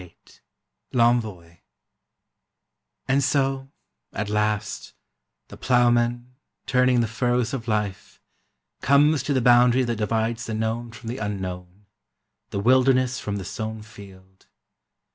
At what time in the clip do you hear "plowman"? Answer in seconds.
5.57-6.33